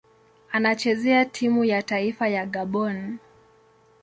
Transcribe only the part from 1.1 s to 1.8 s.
timu